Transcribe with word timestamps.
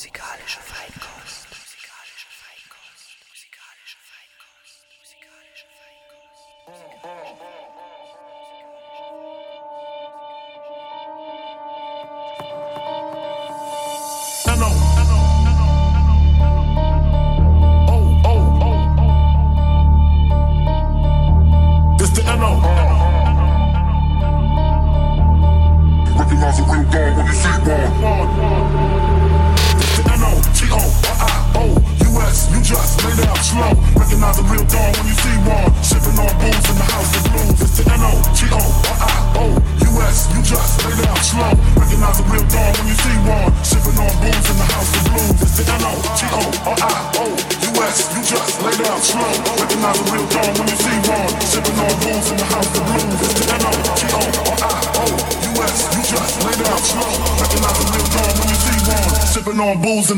musikalische 0.00 0.60
Feinkost. 0.60 1.59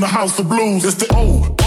House 0.07 0.39
of 0.39 0.49
blues. 0.49 0.85
It's 0.85 0.97
the 0.97 1.07
O, 1.15 1.57
O. 1.59 1.62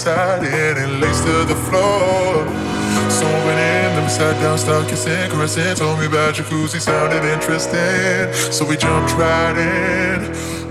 subsided 0.00 0.78
and 0.78 1.00
laced 1.00 1.24
to 1.24 1.44
the 1.44 1.54
floor. 1.68 2.46
Someone 3.10 3.58
in 3.58 3.98
I 3.98 4.06
sat 4.08 4.40
down, 4.40 4.56
stuck 4.56 4.88
kissing, 4.88 5.30
caressing. 5.30 5.74
Told 5.76 5.98
me 6.00 6.06
about 6.06 6.34
jacuzzi, 6.34 6.80
sounded 6.80 7.24
interesting. 7.24 8.32
So 8.50 8.64
we 8.64 8.76
jumped 8.76 9.12
right 9.14 9.56
in. 9.58 10.24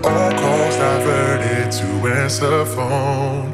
All 0.04 0.32
calls 0.32 0.76
diverted 0.78 1.72
to 1.80 1.88
answer 2.08 2.66
phone. 2.66 3.54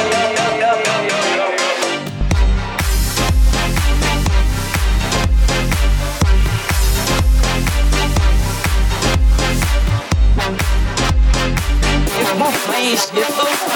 You. 12.91 12.97
get. 13.13 13.70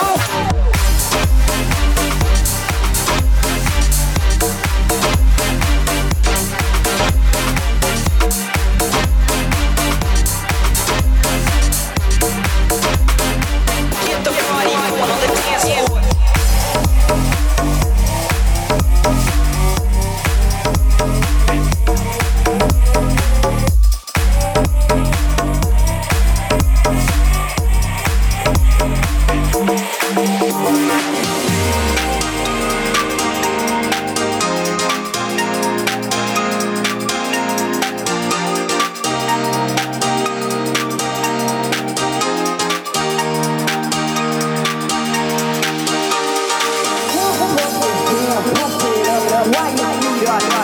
Yeah. 50.25 50.54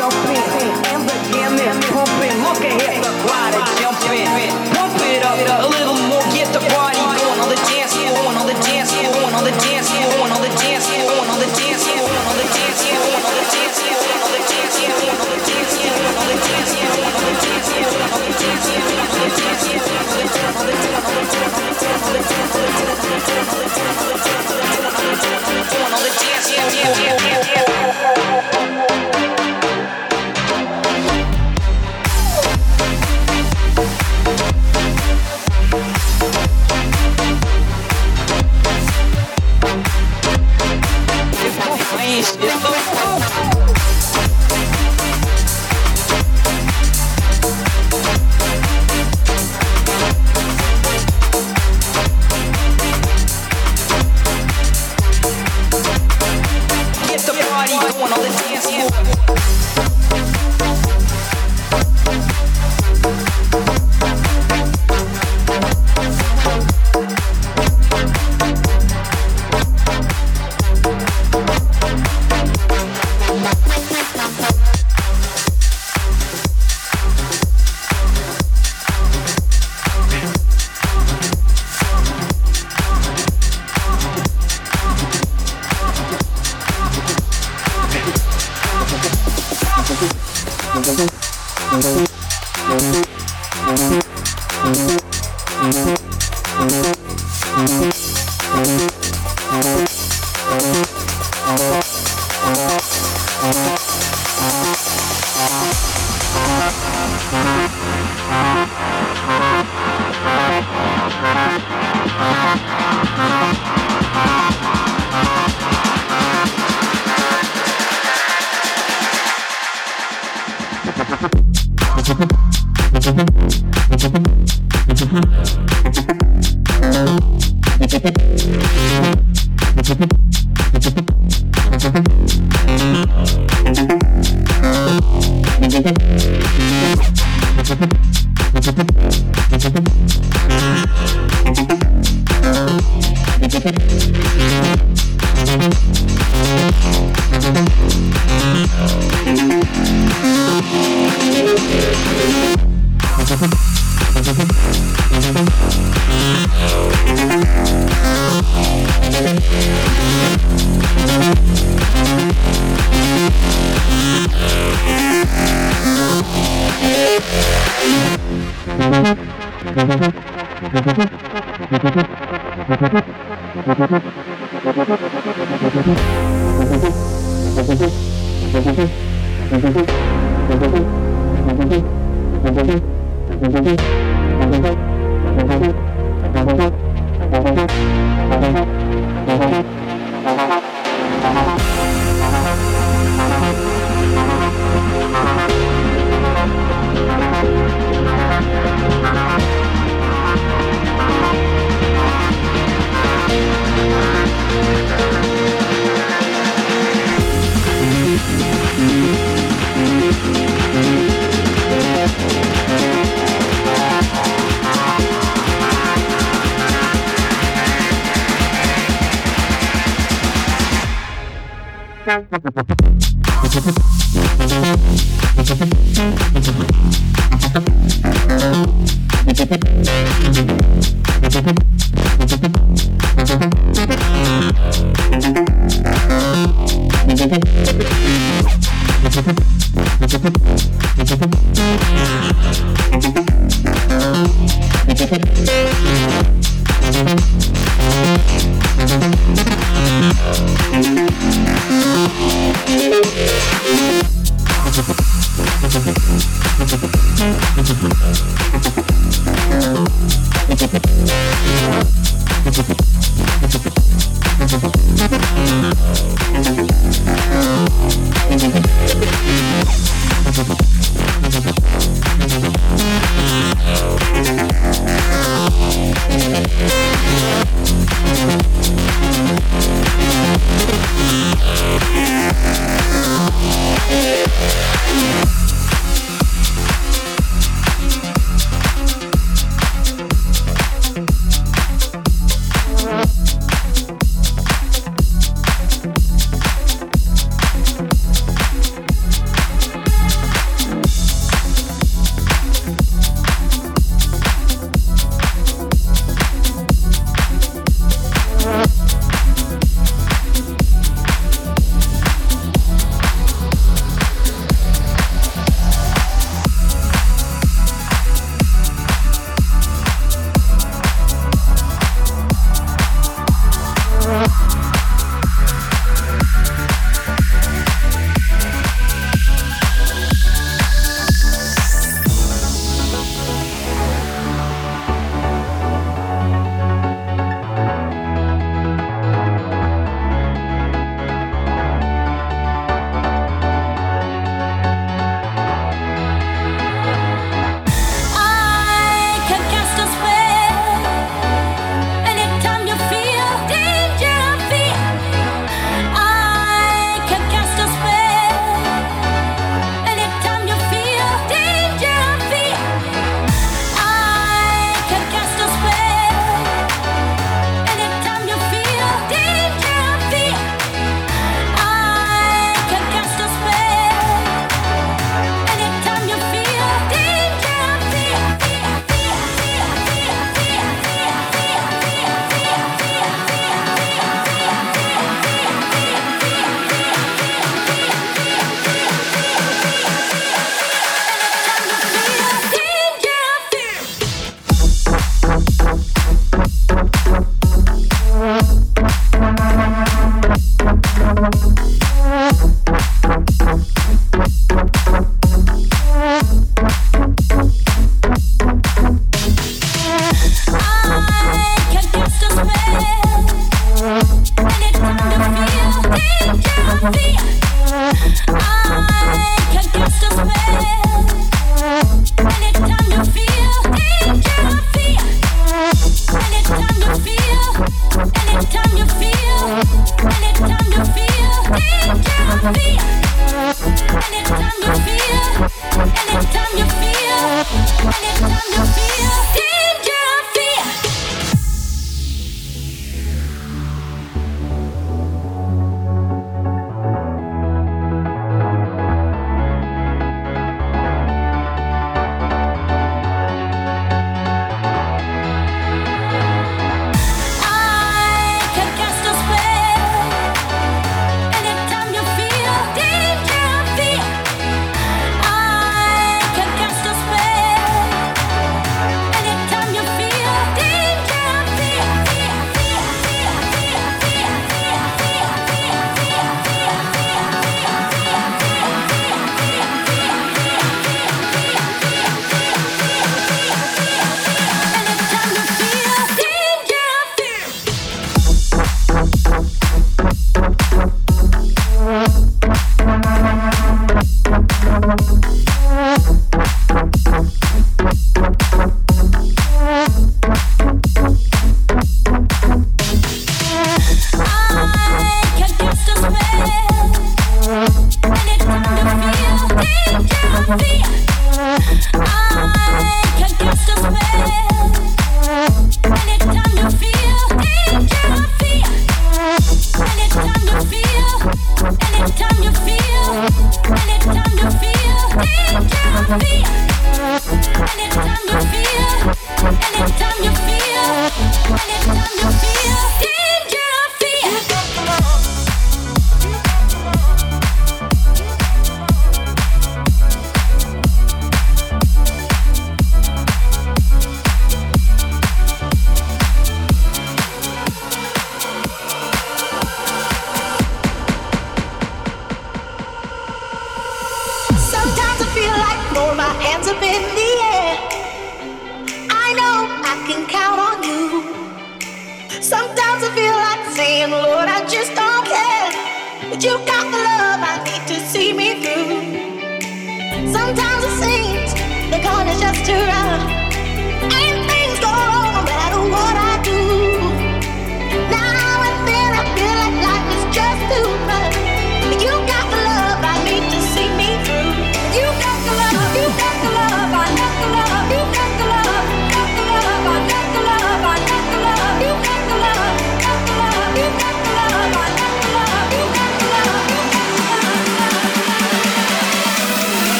I'm 532.19 532.50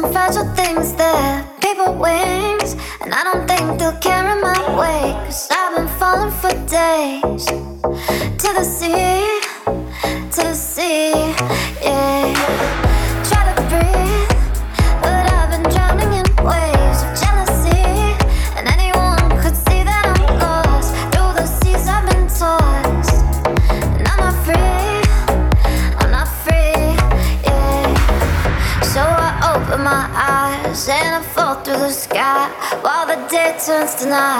confesso 0.00 0.59
tonight. 34.00 34.39